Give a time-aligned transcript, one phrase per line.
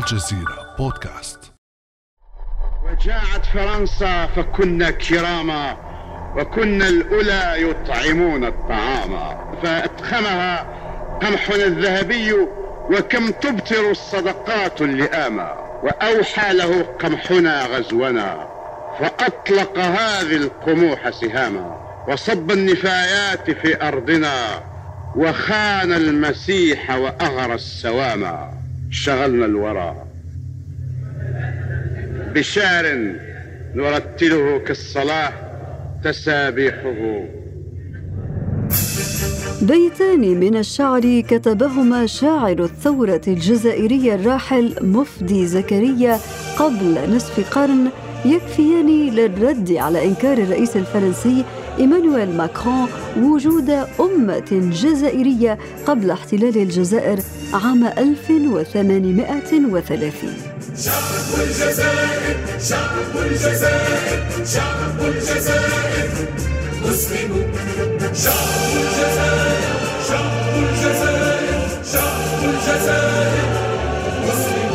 [0.00, 1.52] الجزيرة بودكاست.
[2.84, 5.76] وجاءت فرنسا فكنا كراما
[6.36, 10.66] وكنا الأولى يطعمون الطعام فأتخمها
[11.22, 12.32] قمحنا الذهبي
[12.90, 15.52] وكم تبتر الصدقات اللئاما
[15.82, 18.48] وأوحى له قمحنا غزونا
[19.00, 24.62] فأطلق هذه القموح سهاما وصب النفايات في أرضنا
[25.16, 28.59] وخان المسيح وأغرى السواما.
[28.90, 30.06] شغلنا الورى.
[32.34, 33.14] بشعر
[33.74, 35.32] نرتله كالصلاة
[36.04, 37.24] تسابيحه.
[39.62, 46.18] بيتان من الشعر كتبهما شاعر الثورة الجزائرية الراحل مفدي زكريا
[46.58, 47.88] قبل نصف قرن
[48.24, 51.44] يكفيان للرد على إنكار الرئيس الفرنسي
[51.78, 53.70] إيمانويل ماكرون وجود
[54.00, 57.18] أمة جزائرية قبل احتلال الجزائر
[57.54, 60.34] عام 1830
[60.76, 62.36] شعب الجزائر
[62.68, 66.08] شعب الجزائر شعب الجزائر
[66.84, 67.32] مسلم
[68.14, 69.70] شعب الجزائر
[70.08, 73.48] شعب الجزائر شعب الجزائر
[74.24, 74.72] مسلم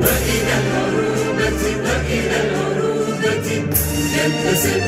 [0.00, 3.48] وإلى العروبة وإلى العروبة
[4.16, 4.82] ينتسب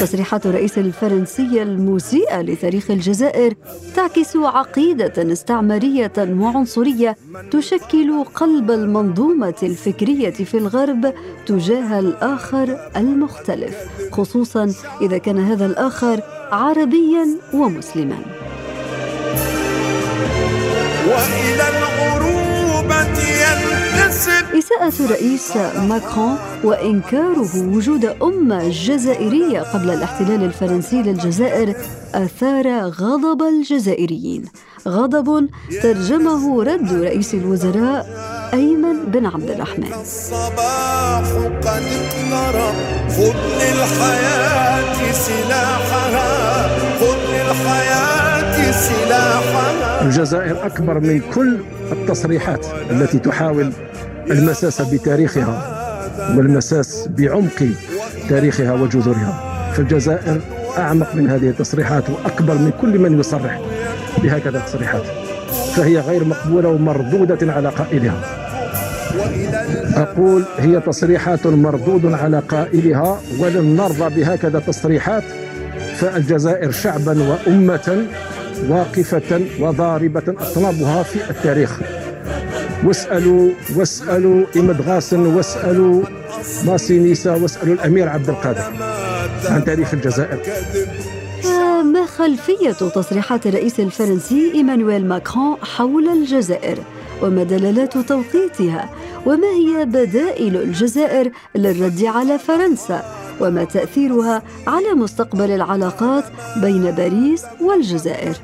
[0.00, 3.54] تصريحات الرئيس الفرنسي المسيئة لتاريخ الجزائر
[3.96, 7.16] تعكس عقيدة استعمارية وعنصرية
[7.50, 11.14] تشكل قلب المنظومة الفكرية في الغرب
[11.46, 13.76] تجاه الآخر المختلف
[14.12, 16.20] خصوصا إذا كان هذا الآخر
[16.52, 18.18] عربيا ومسلما.
[21.06, 21.83] وإلى
[24.58, 25.56] إساءة الرئيس
[25.88, 31.74] ماكرون وإنكاره وجود أمة جزائرية قبل الاحتلال الفرنسي للجزائر
[32.14, 34.44] أثار غضب الجزائريين.
[34.88, 35.48] غضب
[35.82, 38.06] ترجمه رد رئيس الوزراء
[38.52, 39.92] أيمن بن عبد الرحمن.
[40.00, 41.26] الصباح
[41.66, 42.74] قد اقترب
[43.16, 46.68] خذ للحياة سلاحها
[47.00, 48.23] خذ للحياة
[50.02, 51.56] الجزائر أكبر من كل
[51.92, 53.72] التصريحات التي تحاول
[54.30, 55.84] المساس بتاريخها
[56.36, 57.68] والمساس بعمق
[58.28, 59.54] تاريخها وجذورها.
[59.76, 60.40] فالجزائر
[60.78, 63.60] أعمق من هذه التصريحات وأكبر من كل من يصرح
[64.22, 65.02] بهكذا تصريحات
[65.76, 68.20] فهي غير مقبولة ومردودة على قائلها.
[69.96, 75.24] أقول هي تصريحات مردود على قائلها ولن نرضى بهكذا تصريحات.
[75.96, 78.06] فالجزائر شعبا وأمة
[78.68, 81.80] واقفة وضاربة أطنابها في التاريخ.
[82.84, 86.02] واسألوا واسألوا إمد غاسن واسألوا
[86.66, 88.62] ماسينيسا واسألوا الأمير عبد القادر
[89.48, 90.38] عن تاريخ الجزائر.
[91.42, 96.78] فما خلفية تصريحات الرئيس الفرنسي إيمانويل ماكرون حول الجزائر؟
[97.22, 98.88] وما دلالات توقيتها؟
[99.26, 106.24] وما هي بدائل الجزائر للرد على فرنسا؟ وما تأثيرها على مستقبل العلاقات
[106.62, 108.36] بين باريس والجزائر.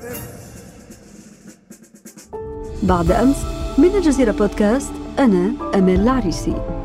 [2.83, 3.37] بعد أمس
[3.79, 6.81] من الجزيرة بودكاست أنا أمال العريسي.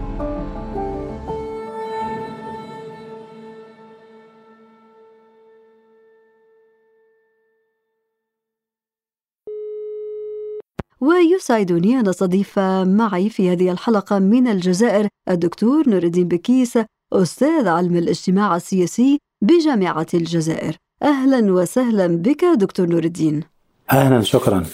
[11.02, 16.78] ويسعدني أن أستضيف معي في هذه الحلقة من الجزائر الدكتور نور الدين بكيس
[17.22, 20.76] أستاذ علم الاجتماع السياسي بجامعة الجزائر.
[21.04, 23.44] أهلا وسهلا بك دكتور نور الدين.
[23.92, 24.66] أهلا شكرا.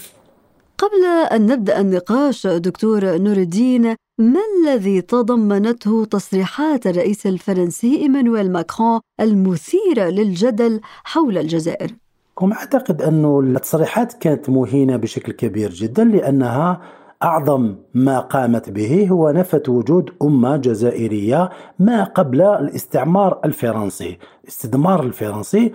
[0.78, 3.82] قبل أن نبدأ النقاش دكتور نور الدين
[4.18, 11.90] ما الذي تضمنته تصريحات الرئيس الفرنسي إيمانويل ماكرون المثيرة للجدل حول الجزائر؟
[12.40, 16.80] هم اعتقد انه التصريحات كانت مهينة بشكل كبير جدا لأنها
[17.22, 25.72] أعظم ما قامت به هو نفت وجود أمة جزائرية ما قبل الاستعمار الفرنسي، الاستدمار الفرنسي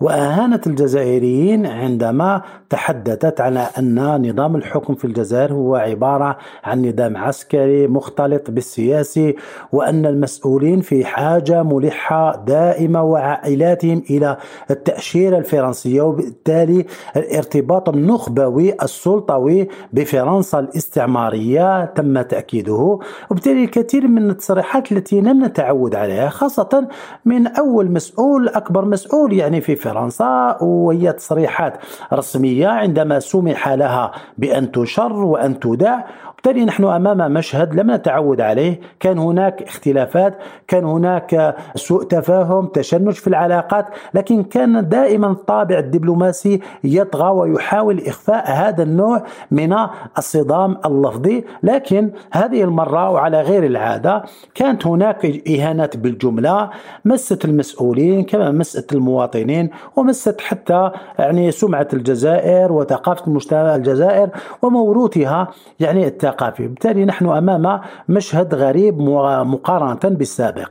[0.00, 7.86] واهانت الجزائريين عندما تحدثت على أن نظام الحكم في الجزائر هو عبارة عن نظام عسكري
[7.86, 9.36] مختلط بالسياسي
[9.72, 14.36] وأن المسؤولين في حاجة ملحة دائمة وعائلاتهم إلى
[14.70, 22.98] التأشيرة الفرنسية وبالتالي الارتباط النخبوي السلطوي بفرنسا الاستعمارية تم تأكيده
[23.30, 26.88] وبالتالي الكثير من التصريحات التي لم نتعود عليها خاصة
[27.24, 31.78] من أول مسؤول المسؤول أكبر مسؤول يعني في فرنسا وهي تصريحات
[32.12, 36.00] رسمية عندما سمح لها بأن تشر وأن تدع
[36.44, 43.12] بالتالي نحن أمام مشهد لم نتعود عليه، كان هناك اختلافات، كان هناك سوء تفاهم، تشنج
[43.12, 49.76] في العلاقات، لكن كان دائما الطابع الدبلوماسي يطغى ويحاول إخفاء هذا النوع من
[50.18, 54.22] الصدام اللفظي، لكن هذه المرة وعلى غير العادة
[54.54, 56.70] كانت هناك إهانات بالجملة
[57.04, 64.30] مست المسؤولين كما مست المواطنين ومست حتى يعني سمعة الجزائر وثقافة المجتمع الجزائر
[64.62, 65.48] وموروثها
[65.80, 66.66] يعني الثقافي.
[66.66, 70.70] بالتالي نحن أمام مشهد غريب مقارنة بالسابق.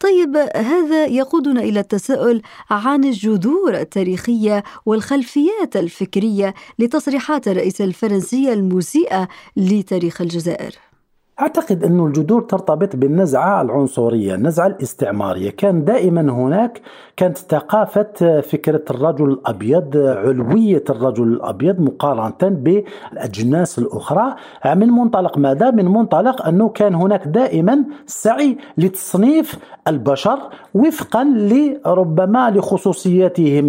[0.00, 10.20] طيب هذا يقودنا إلى التساؤل عن الجذور التاريخية والخلفيات الفكرية لتصريحات الرئيس الفرنسي المسيئه لتاريخ
[10.20, 10.91] الجزائر.
[11.40, 15.50] أعتقد أن الجذور ترتبط بالنزعة العنصرية النزعة الاستعمارية.
[15.50, 16.80] كان دائما هناك
[17.16, 24.34] كانت ثقافة فكرة الرجل الأبيض علوية الرجل الأبيض مقارنة بالأجناس الأخرى.
[24.66, 29.58] من منطلق ماذا؟ من منطلق أنه كان هناك دائما سعي لتصنيف
[29.88, 30.38] البشر
[30.74, 33.64] وفقا لربما لخصوصياتهم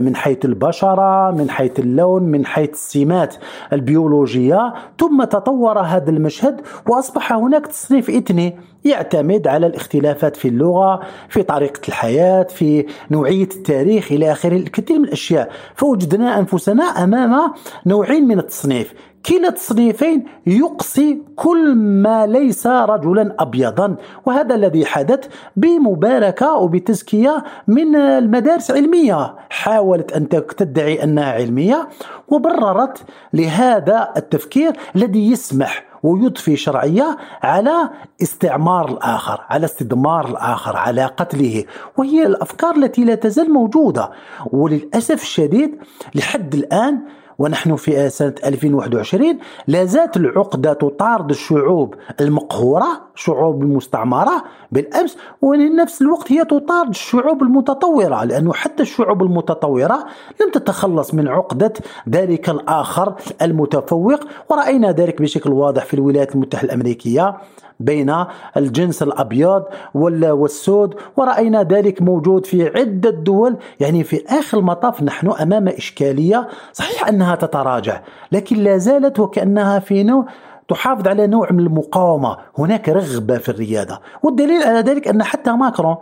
[0.00, 3.34] من حيث البشرة من حيث اللون من حيث السمات
[3.72, 4.74] البيولوجية.
[4.98, 11.80] ثم تطور هذا المشهد وأصبح هناك تصنيف إثني يعتمد على الاختلافات في اللغة في طريقة
[11.88, 14.56] الحياة في نوعية التاريخ إلى آخره.
[14.56, 17.52] الكثير من الأشياء فوجدنا أنفسنا أمام
[17.86, 18.94] نوعين من التصنيف.
[19.26, 28.70] كلا التصنيفين يقصي كل ما ليس رجلا ابيضا وهذا الذي حدث بمباركة وبتزكية من المدارس
[28.70, 31.88] العلميه حاولت أن تدعي أنها علمية
[32.28, 37.90] وبررت لهذا التفكير الذي يسمح ويضفي شرعية على
[38.22, 41.64] استعمار الآخر، على استدمار الآخر، على قتله،
[41.96, 44.10] وهي الأفكار التي لا تزال موجودة.
[44.52, 45.78] وللأسف الشديد
[46.14, 47.00] لحد الآن
[47.38, 56.32] ونحن في سنة 2021 لا زالت العقدة تطارد الشعوب المقهورة الشعوب المستعمرة بالأمس ونفس الوقت
[56.32, 60.06] هي تطارد الشعوب المتطورة لأنه حتى الشعوب المتطورة
[60.40, 61.72] لم تتخلص من عقدة
[62.08, 64.20] ذلك الآخر المتفوق
[64.50, 67.36] ورأينا ذلك بشكل واضح في الولايات المتحدة الأمريكية.
[67.80, 68.24] بين
[68.56, 69.64] الجنس الأبيض
[69.94, 77.08] والسود ورأينا ذلك موجود في عدة دول يعني في آخر المطاف نحن أمام إشكالية صحيح
[77.08, 78.00] أنها تتراجع
[78.32, 80.26] لكن لا زالت وكأنها في نوع
[80.68, 85.96] تحافظ على نوع من المقاومة هناك رغبة في الريادة والدليل على ذلك أن حتى ماكرون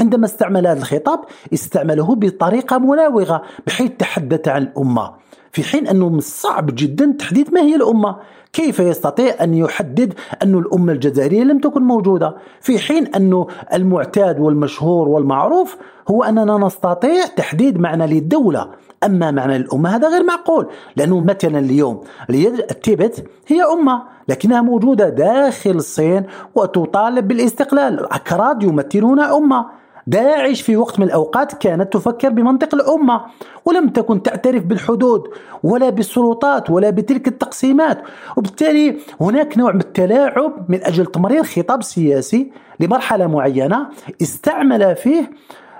[0.00, 1.20] عندما استعمل هذا الخطاب
[1.54, 5.12] استعمله بطريقة مناوغه بحيث تحدث عن الأمة.
[5.52, 8.16] في حين أنه من الصعب جدا تحديد ما هي الأمة.
[8.52, 15.08] كيف يستطيع أن يحدد أن الأمة الجزائرية لم تكن موجودة؟ في حين أنه المعتاد والمشهور
[15.08, 15.76] والمعروف
[16.08, 18.68] هو أننا نستطيع تحديد معنى للدولة.
[19.04, 20.66] أما معنى الأمة هذا غير معقول
[20.96, 22.00] لأنه مثلا اليوم
[22.30, 26.22] التبت هي أمة لكنها موجودة داخل الصين
[26.54, 28.00] وتطالب بالاستقلال.
[28.00, 29.81] الأكراد يمثلون أمة.
[30.06, 33.24] داعش في وقت من الأوقات كانت تفكر بمنطق الأمة
[33.64, 35.28] ولم تكن تعترف بالحدود
[35.62, 38.02] ولا بالسلطات ولا بتلك التقسيمات.
[38.36, 43.88] وبالتالي هناك نوع من التلاعب من أجل تمرير خطاب سياسي لمرحلة معينة
[44.22, 45.30] استعمل فيه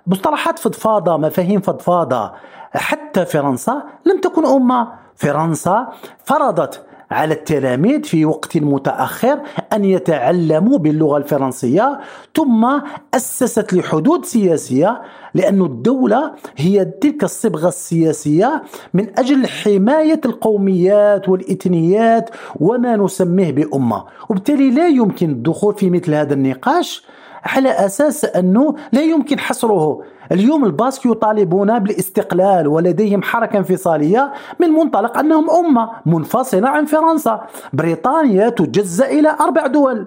[0.06, 2.32] مصطلحات فضفاضة مفاهيم فضفاضة.
[2.74, 5.88] حتى فرنسا لم تكن أمة فرنسا
[6.24, 6.82] فرضت
[7.12, 9.40] على التلاميذ في وقت متأخر
[9.72, 12.00] أن يتعلموا باللغة الفرنسية
[12.36, 12.80] ثم
[13.14, 15.02] أسست لحدود سياسية
[15.34, 18.62] لأن الدولة هي تلك الصبغة السياسية
[18.94, 22.30] من أجل حماية القوميات والإثنيات
[22.60, 24.04] وما نسميه بأمة.
[24.28, 27.04] وبالتالي لا يمكن الدخول في مثل هذا النقاش
[27.44, 30.00] على أساس أنه لا يمكن حصره.
[30.32, 37.46] اليوم الباسك يطالبون بالاستقلال ولديهم حركه انفصالية من منطلق أنهم أمة منفصلة عن فرنسا.
[37.72, 40.06] بريطانيا تجزأ إلى أربع دول.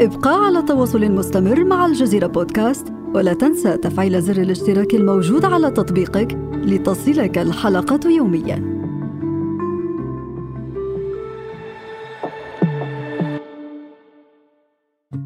[0.00, 6.38] ابقى على تواصل مستمر مع الجزيرة بودكاست ولا تنسى تفعيل زر الاشتراك الموجود على تطبيقك
[6.52, 8.69] لتصلك الحلقة يومياً.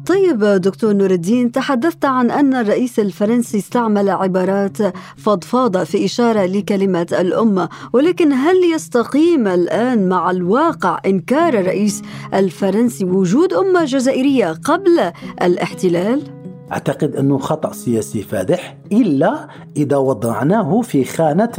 [0.05, 4.77] طيب دكتور نور الدين تحدثت عن أن الرئيس الفرنسي استعمل عبارات
[5.17, 12.01] فضفاضة في إشارة لكلمة الأمة ولكن هل يستقيم الآن مع الواقع إنكار الرئيس
[12.33, 16.34] الفرنسي وجود أمة جزائرية قبل الاحتلال؟
[16.71, 21.51] أعتقد أنه خطأ سياسي فادح إلا إذا وضعناه في خانة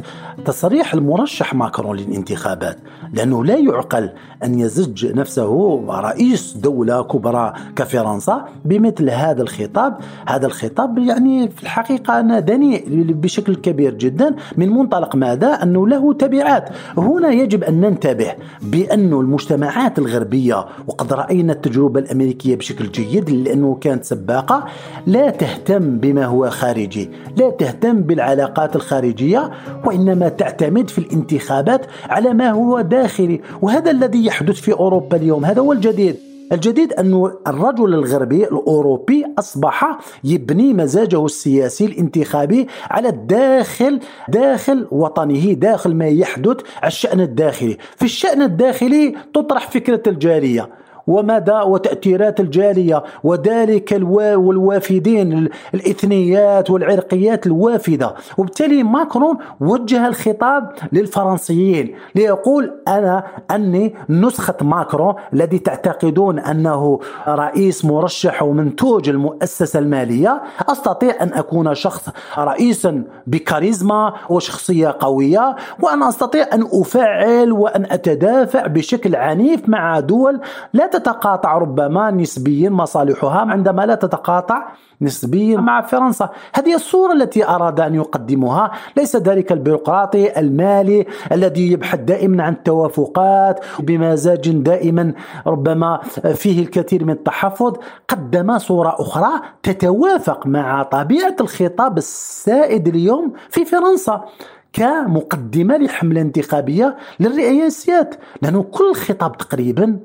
[0.44, 2.78] تصريح المرشح ماكرون للانتخابات
[3.12, 4.10] لأنه لا يعقل
[4.44, 9.96] أن يزج نفسه رئيس دولة كبرى كفرنسا بمثل هذا الخطاب
[10.28, 16.68] هذا الخطاب يعني في الحقيقة دنيء بشكل كبير جدا من منطلق ماذا؟ أنه له تبعات
[16.96, 24.04] هنا يجب أن ننتبه بأن المجتمعات الغربية وقد رأينا التجربة الأمريكية بشكل جيد لأنه كانت
[24.04, 24.64] سباقة
[25.06, 29.50] لا تهتم بما هو خارجي لا تهتم بالعلاقات الخارجية
[29.84, 35.60] وإنما تعتمد في الانتخابات على ما هو داخلي وهذا الذي يحدث في أوروبا اليوم هذا
[35.60, 36.16] هو الجديد.
[36.52, 45.94] الجديد أن الرجل الغربي الأوروبي أصبح يبني مزاجه السياسي الانتخابي على الداخل داخل وطنه داخل
[45.94, 47.76] ما يحدث على الشأن الداخلي.
[47.96, 50.68] في الشأن الداخلي تطرح فكرة الجالية.
[51.06, 58.14] ومدى وتأثيرات الجالية وذلك والوافدين الإثنيات والعرقيات الوافدة.
[58.38, 68.42] وبالتالي ماكرون وجه الخطاب للفرنسيين ليقول أنا أني نسخة ماكرون الذي تعتقدون أنه رئيس مرشح
[68.42, 72.08] ومنتوج المؤسسة المالية أستطيع أن أكون شخص
[72.38, 80.40] رئيسا بكاريزما وشخصية قوية وأن أستطيع أن أفعل وأن أتدافع بشكل عنيف مع دول
[80.72, 84.66] لا تتقاطع ربما نسبيا مصالحها عندما لا تتقاطع
[85.00, 86.28] نسبيا مع فرنسا.
[86.54, 93.60] هذه الصورة التي أراد أن يقدمها ليس ذلك البيروقراطي المالي الذي يبحث دائما عن التوافقات
[93.78, 95.12] بمزاج دائما
[95.46, 96.00] ربما
[96.34, 97.76] فيه الكثير من التحفظ
[98.08, 104.24] قدم صورة أخرى تتوافق مع طبيعة الخطاب السائد اليوم في فرنسا
[104.72, 108.14] كمقدمة لحملة انتخابية للرئاسيات.
[108.42, 109.98] لأنه كل خطاب تقريبا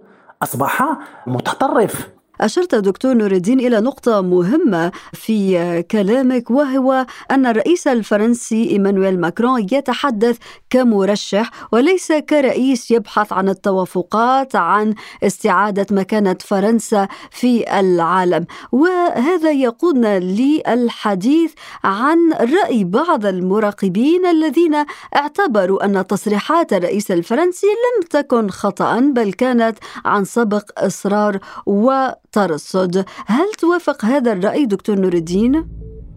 [0.43, 2.09] أصبح متطرف.
[2.41, 9.61] أشرت دكتور نور الدين إلى نقطة مهمة في كلامك وهو أن الرئيس الفرنسي إيمانويل ماكرون
[9.61, 10.37] يتحدث
[10.69, 14.93] كمرشح وليس كرئيس يبحث عن التوافقات عن
[15.23, 18.45] استعادة مكانة فرنسا في العالم.
[18.71, 28.49] وهذا يقودنا للحديث عن رأي بعض المراقبين الذين اعتبروا أن تصريحات الرئيس الفرنسي لم تكن
[28.49, 35.67] خطأ بل كانت عن سبق إصرار و ترصد هل توافق هذا الرأي دكتور نور الدين؟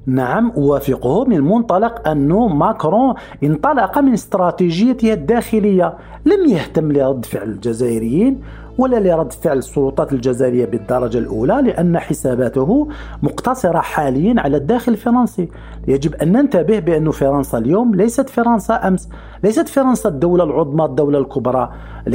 [0.06, 5.98] نعم أوافقه من منطلق أنه ماكرون انطلق من استراتيجيته الداخلية.
[6.26, 8.42] لم يهتم لرد فعل الجزائريين.
[8.78, 12.88] ولا لرد فعل السلطات الجزائرية بالدرجة الأولى لأن حساباته
[13.22, 15.48] مقتصرة حاليا على الداخل الفرنسي.
[15.88, 19.08] يجب أن ننتبه بأن فرنسا اليوم ليست فرنسا أمس
[19.44, 21.70] ليست فرنسا الدولة العظمى الدولة الكبرى.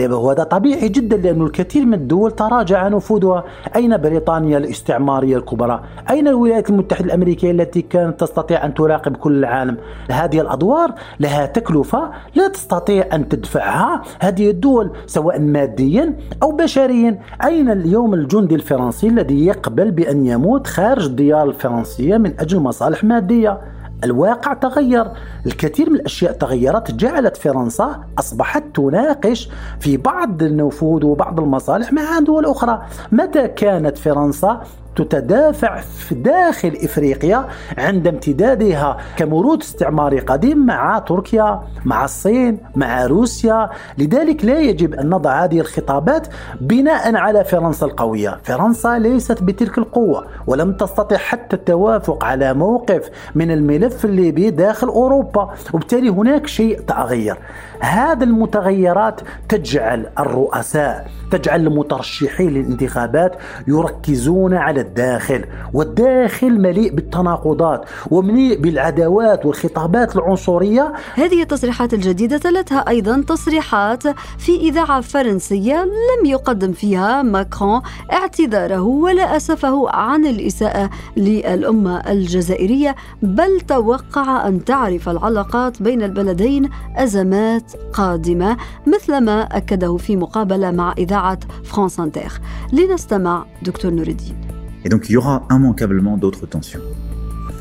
[0.10, 3.44] وهذا طبيعي جدا لأن الكثير من الدول تراجع نفوذها.
[3.76, 9.78] أين بريطانيا الاستعمارية الكبرى؟ أين الولايات المتحدة الأمريكية التي كانت تستطيع أن تراقب كل العالم؟
[10.12, 17.70] هذه الأدوار لها تكلفة لا تستطيع أن تدفعها هذه الدول سواء ماديا أو بشريا أين
[17.70, 23.62] اليوم الجندي الفرنسي الذي يقبل بأن يموت خارج الديار الفرنسية من أجل مصالح مادية؟
[24.04, 25.06] الواقع تغير.
[25.46, 26.92] الكثير من الأشياء تغيرت.
[26.92, 32.82] جعلت فرنسا أصبحت تناقش في بعض النفوذ وبعض المصالح مع دول أخرى.
[33.12, 34.62] متى كانت فرنسا
[35.04, 43.70] تتدافع في داخل إفريقيا عند امتدادها كمرود استعماري قديم مع تركيا، مع الصين، مع روسيا،
[43.98, 46.28] لذلك لا يجب أن نضع هذه الخطابات
[46.62, 53.52] بناء على فرنسا القوية، فرنسا ليست بتلك القوة ولم تستطع حتى التوافق على موقف من
[53.52, 57.38] الملف الليبي داخل أوروبا، وبالتالي هناك شيء تغير.
[57.80, 63.36] هذه المتغيرات تجعل الرؤساء تجعل المترشحين للانتخابات
[63.68, 70.94] يركزون على الداخل والداخل مليء بالتناقضات ومليء بالعداوات والخطابات العنصرية.
[71.16, 77.82] هذه التصريحات الجديدة تلتها أيضا تصريحات في إذاعة فرنسية لم يقدم فيها ماكرون
[78.12, 87.72] اعتذاره ولا أسفه عن الإساءة للأمة الجزائرية بل توقع أن تعرف العلاقات بين البلدين أزمات
[87.94, 92.32] قادمة مثلما أكده في مقابلة مع إذاعة فرانس انتر
[92.74, 94.49] لنستمع دكتور نور الدين.
[94.86, 96.86] Et donc il y aura immanquablement d'autres tensions.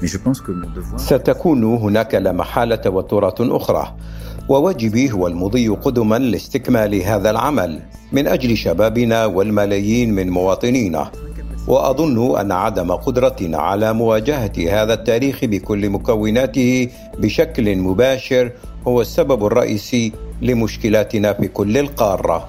[0.00, 0.96] Mais je pense que mon devoir...
[1.00, 3.94] ستكون هناك لا محالة توترات أخرى.
[4.48, 7.80] وواجبي هو المضي قدما لاستكمال هذا العمل
[8.12, 11.10] من أجل شبابنا والملايين من مواطنينا.
[11.68, 18.52] وأظن أن عدم قدرتنا على مواجهة هذا التاريخ بكل مكوناته بشكل مباشر
[18.86, 22.48] هو السبب الرئيسي لمشكلاتنا في كل القارة.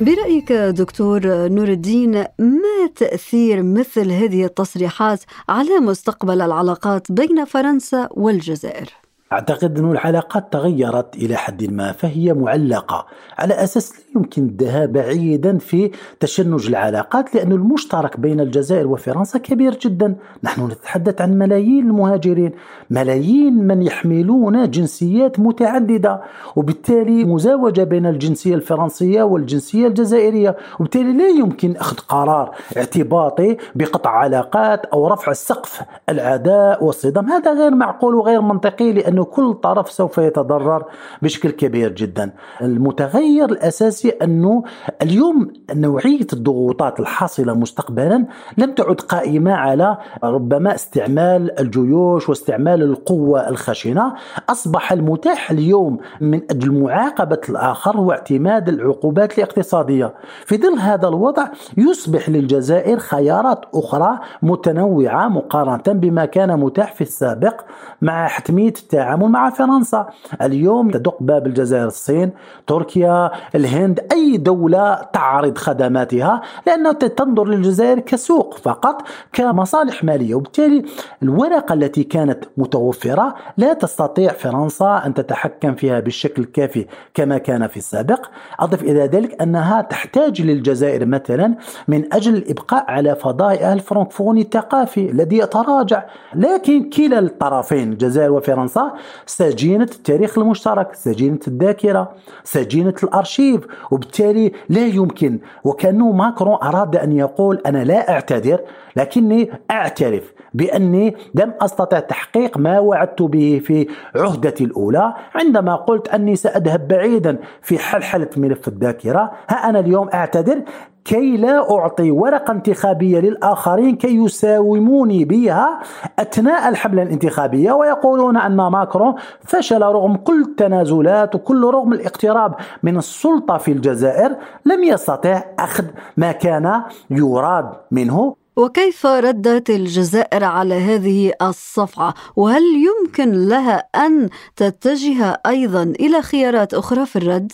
[0.00, 9.03] برأيك دكتور نور الدين ما تأثير مثل هذه التصريحات على مستقبل العلاقات بين فرنسا والجزائر؟
[9.32, 13.06] أعتقد أن العلاقات تغيرت إلى حد ما فهي معلقة.
[13.38, 15.90] على أساس لا يمكن الذهاب بعيدا في
[16.20, 20.16] تشنج العلاقات لأن المشترك بين الجزائر وفرنسا كبير جدا.
[20.42, 22.52] نحن نتحدث عن ملايين المهاجرين
[22.90, 26.22] ملايين من يحملون جنسيات متعددة.
[26.56, 30.56] وبالتالي مزاوجة بين الجنسية الفرنسية والجنسية الجزائرية.
[30.80, 37.30] وبالتالي لا يمكن أخذ قرار اعتباطي بقطع علاقات أو رفع السقف العداء والصدام.
[37.30, 40.84] هذا غير معقول وغير منطقي لأنه كل طرف سوف يتضرر
[41.22, 42.30] بشكل كبير جدا.
[42.62, 44.62] المتغير الأساسي أنه
[45.02, 48.26] اليوم نوعية الضغوطات الحاصلة مستقبلا
[48.58, 54.14] لم تعد قائمة على ربما استعمال الجيوش واستعمال القوة الخشنة.
[54.48, 60.14] أصبح المتاح اليوم من أجل معاقبة الآخر هو اعتماد العقوبات الاقتصادية.
[60.46, 67.60] في ظل هذا الوضع يصبح للجزائر خيارات أخرى متنوعة مقارنة بما كان متاح في السابق
[68.02, 68.72] مع حتمية
[69.04, 70.06] التعامل مع فرنسا.
[70.42, 72.30] اليوم تدق باب الجزائر الصين
[72.66, 80.34] تركيا الهند أي دولة تعرض خدماتها لأنها تنظر للجزائر كسوق فقط كمصالح مالية.
[80.34, 80.84] وبالتالي
[81.22, 87.76] الورقة التي كانت متوفرة لا تستطيع فرنسا أن تتحكم فيها بالشكل الكافي كما كان في
[87.76, 88.26] السابق.
[88.60, 91.54] أضف إلى ذلك أنها تحتاج للجزائر مثلا
[91.88, 96.02] من أجل الإبقاء على فضائها الفرنكفوني الثقافي الذي يتراجع.
[96.34, 98.93] لكن كلا الطرفين الجزائر وفرنسا
[99.26, 102.12] سجينة التاريخ المشترك سجينة الذاكرة
[102.44, 103.60] سجينة الأرشيف.
[103.90, 108.60] وبالتالي لا يمكن وكأنه ماكرون أراد أن يقول أنا لا أعتذر
[108.96, 110.33] لكني أعترف.
[110.54, 117.38] بأني لم أستطع تحقيق ما وعدت به في عهدتي الأولى عندما قلت أني سأذهب بعيدا
[117.62, 120.62] في حلحلة ملف الذاكرة ها أنا اليوم أعتذر
[121.04, 125.80] كي لا أعطي ورقة انتخابية للآخرين كي يساوموني بها
[126.18, 133.58] أثناء الحملة الانتخابية ويقولون أن ماكرون فشل رغم كل التنازلات وكل رغم الاقتراب من السلطة
[133.58, 135.84] في الجزائر لم يستطع أخذ
[136.16, 138.43] ما كان يراد منه.
[138.56, 147.06] وكيف ردت الجزائر على هذه الصفعة؟ وهل يمكن لها أن تتجه أيضا إلى خيارات أخرى
[147.06, 147.52] في الرد؟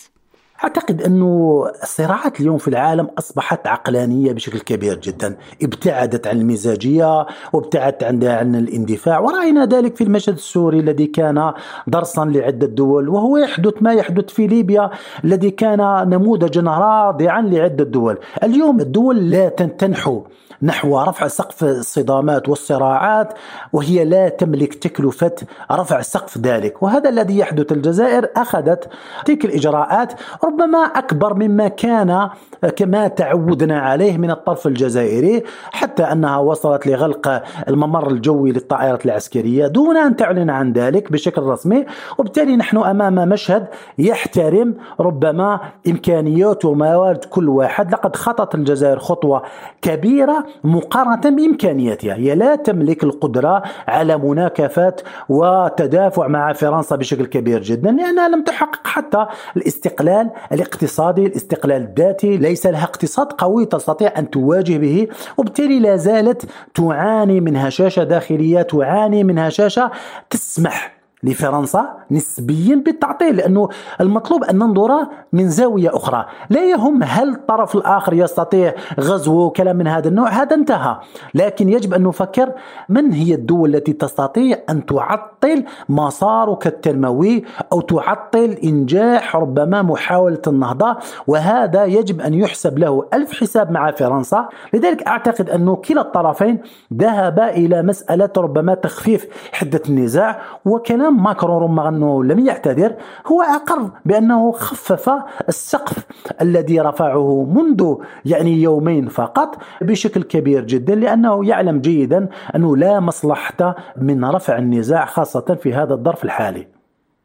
[0.63, 8.03] أعتقد أنه الصراعات اليوم في العالم أصبحت عقلانية بشكل كبير جدا ابتعدت عن المزاجية وابتعدت
[8.03, 9.19] عن عن الاندفاع.
[9.19, 11.53] ورأينا ذلك في المشهد السوري الذي كان
[11.87, 14.89] درسا لعدة دول وهو يحدث ما يحدث في ليبيا
[15.23, 18.17] الذي كان نموذجا رادعا لعدة دول.
[18.43, 20.23] اليوم الدول لا تنحو
[20.63, 23.33] نحو رفع سقف الصدامات والصراعات
[23.73, 25.35] وهي لا تملك تكلفة
[25.71, 26.83] رفع سقف ذلك.
[26.83, 28.89] وهذا الذي يحدث الجزائر أخذت
[29.25, 32.29] تلك الإجراءات ربما أكبر مما كان
[32.75, 39.97] كما تعودنا عليه من الطرف الجزائري حتى أنها وصلت لغلق الممر الجوي للطائرات العسكرية دون
[39.97, 41.85] أن تعلن عن ذلك بشكل رسمي.
[42.17, 47.91] وبالتالي نحن أمام مشهد يحترم ربما إمكانيات وموارد كل واحد.
[47.91, 49.43] لقد خطت الجزائر خطوة
[49.81, 52.15] كبيرة مقارنة بإمكانياتها.
[52.15, 54.95] هي لا تملك القدرة على مناكفة
[55.29, 59.25] وتدافع مع فرنسا بشكل كبير جدا لأنها لم تحقق حتى
[59.57, 62.37] الاستقلال الاقتصادي الاستقلال الذاتي.
[62.37, 68.61] ليس لها اقتصاد قوي تستطيع أن تواجه به وبالتالي لا زالت تعاني من هشاشة داخلية
[68.61, 69.91] تعاني من هشاشة
[70.29, 73.69] تسمح لفرنسا نسبيا بالتعطيل لأنه
[74.01, 79.87] المطلوب أن ننظر من زاوية أخرى، لا يهم هل الطرف الآخر يستطيع غزو كلام من
[79.87, 80.95] هذا النوع، هذا انتهى،
[81.33, 82.51] لكن يجب أن نفكر
[82.89, 90.97] من هي الدول التي تستطيع أن تعطل مسارك التنموي أو تعطل إنجاح ربما محاولة النهضة،
[91.27, 96.61] وهذا يجب أن يحسب له ألف حساب مع فرنسا، لذلك أعتقد انه كلا الطرفين
[96.93, 102.95] ذهب إلى مسألة ربما تخفيف حدة النزاع وكلام كلام ماكرون رغم أنه لم يعتذر
[103.27, 105.09] هو أقر بأنه خفف
[105.49, 106.05] السقف
[106.41, 107.95] الذي رفعه منذ
[108.25, 115.05] يعني يومين فقط بشكل كبير جدا لأنه يعلم جيدا أنه لا مصلحة من رفع النزاع
[115.05, 116.67] خاصة في هذا الظرف الحالي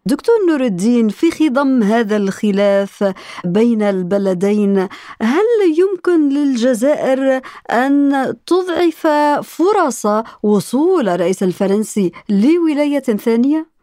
[0.07, 3.13] دكتور نور الدين في خضم هذا الخلاف
[3.45, 4.79] بين البلدين
[5.23, 8.13] هل يمكن للجزائر أن
[8.47, 9.07] تضعف
[9.43, 10.07] فرص
[10.43, 13.76] وصول الرئيس الفرنسي لولاية ثانية؟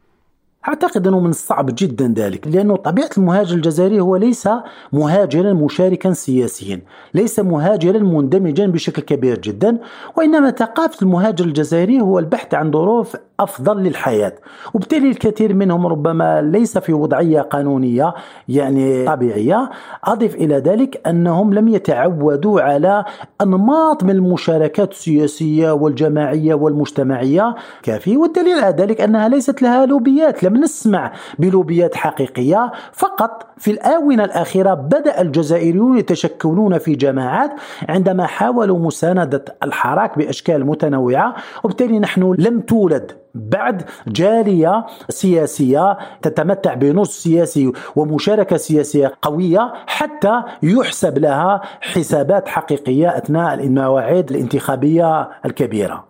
[0.67, 4.49] أعتقد أنه من الصعب جدا ذلك لأنه طبيعة المهاجر الجزائري هو ليس
[4.93, 6.81] مهاجرا مشاركا سياسيا
[7.13, 9.77] ليس مهاجرا مندمجا بشكل كبير جدا
[10.17, 14.33] وإنما ثقافة المهاجر الجزائري هو البحث عن ظروف أفضل للحياة.
[14.73, 18.13] وبالتالي الكثير منهم ربما ليس في وضعية قانونية
[18.49, 19.69] يعني طبيعية.
[20.03, 23.05] أضف إلى ذلك أنهم لم يتعودوا على
[23.41, 27.55] أنماط من المشاركات السياسية والجماعية والمجتمعية.
[27.83, 28.17] كافي.
[28.17, 30.43] والدليل على ذلك أنها ليست لها لوبيات.
[30.43, 32.71] لم نسمع بلوبيات حقيقية.
[32.93, 37.51] فقط في الآونة الأخيرة بدأ الجزائريون يتشكلون في جماعات
[37.89, 41.35] عندما حاولوا مساندة الحراك بأشكال متنوعة.
[41.63, 51.17] وبالتالي نحن لم تولد بعد جالية سياسية تتمتع بنص سياسي ومشاركة سياسية قوية حتى يحسب
[51.17, 56.07] لها حسابات حقيقية أثناء المواعيد الانتخابية الكبيرة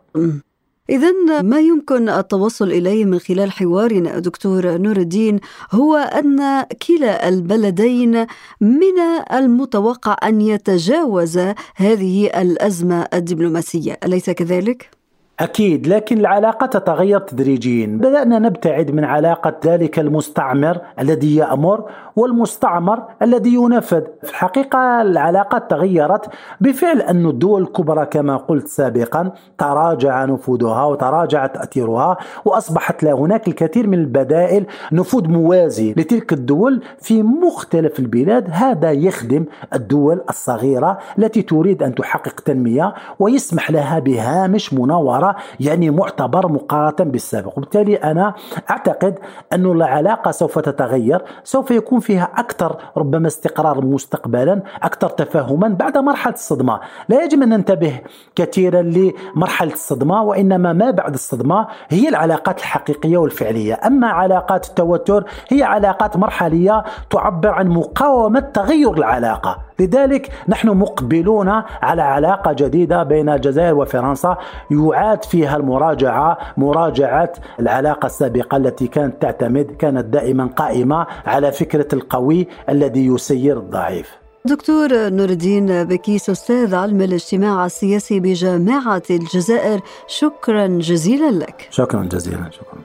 [0.89, 5.39] إذا ما يمكن التوصل إليه من خلال حوارنا دكتور نور الدين
[5.71, 8.25] هو أن كلا البلدين
[8.61, 8.99] من
[9.33, 11.37] المتوقع أن يتجاوز
[11.75, 15.02] هذه الأزمة الدبلوماسية، أليس كذلك؟
[15.39, 17.87] أكيد لكن العلاقة تتغير تدريجيا.
[17.87, 24.01] بدأنا نبتعد من علاقة ذلك المستعمر الذي يأمر والمستعمر الذي ينفذ.
[24.23, 26.25] في الحقيقة العلاقات تغيرت
[26.61, 33.87] بفعل أن الدول الكبرى كما قلت سابقا تراجع نفوذها وتراجع تأثيرها وأصبحت لا هناك الكثير
[33.87, 38.47] من البدائل نفوذ موازي لتلك الدول في مختلف البلاد.
[38.51, 45.22] هذا يخدم الدول الصغيرة التي تريد أن تحقق تنمية ويسمح لها بهامش مناورة
[45.59, 47.57] يعني معتبر مقارنة بالسابق.
[47.57, 48.33] وبالتالي أنا
[48.69, 49.19] أعتقد
[49.53, 56.33] أن العلاقة سوف تتغير سوف يكون فيها أكثر ربما استقرار مستقبلا أكثر تفاهما بعد مرحلة
[56.33, 56.79] الصدمة.
[57.09, 58.01] لا يجب أن ننتبه
[58.35, 63.79] كثيرا لمرحلة الصدمة وإنما ما بعد الصدمة هي العلاقات الحقيقية والفعلية.
[63.85, 69.57] أما علاقات التوتر هي علاقات مرحلية تعبر عن مقاومة تغير العلاقة.
[69.79, 71.49] لذلك نحن مقبلون
[71.81, 74.37] على علاقة جديدة بين الجزائر وفرنسا.
[74.71, 82.47] يعاد فيها المراجعة مراجعة العلاقة السابقة التي كانت تعتمد كانت دائما قائمة على فكرة القوي
[82.69, 84.09] الذي يسير الضعيف.
[84.45, 91.67] دكتور نور الدين بكيس أستاذ علم الاجتماع السياسي بجامعة الجزائر شكرا جزيلا لك.
[91.71, 92.81] شكرا جزيلا شكرا.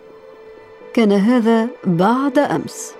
[0.95, 2.93] كان هذا بعد أمس.